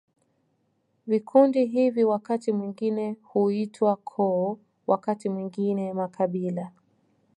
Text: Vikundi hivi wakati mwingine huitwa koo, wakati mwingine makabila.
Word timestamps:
Vikundi 1.07 1.65
hivi 1.65 2.03
wakati 2.03 2.51
mwingine 2.51 3.15
huitwa 3.23 3.95
koo, 3.95 4.59
wakati 4.87 5.29
mwingine 5.29 5.93
makabila. 5.93 6.71